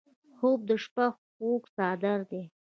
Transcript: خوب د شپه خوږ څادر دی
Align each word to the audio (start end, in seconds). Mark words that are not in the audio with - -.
خوب 0.37 0.59
د 0.69 0.71
شپه 0.83 1.05
خوږ 1.33 1.61
څادر 1.75 2.19
دی 2.29 2.43